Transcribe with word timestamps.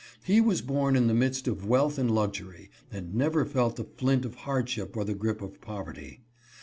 He 0.23 0.41
was 0.41 0.63
born 0.63 0.95
in 0.95 1.05
the 1.05 1.13
midst 1.13 1.47
of 1.47 1.63
wealth 1.67 1.99
and 1.99 2.09
luxury, 2.09 2.71
and 2.91 3.13
never 3.13 3.45
felt 3.45 3.75
the 3.75 3.83
flint 3.83 4.25
of 4.25 4.33
hardship 4.33 4.97
or 4.97 5.03
the 5.05 5.13
grip 5.13 5.43
of 5.43 5.61
poverty. 5.61 6.23